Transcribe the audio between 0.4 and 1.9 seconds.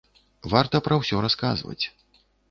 Варта пра ўсё расказваць.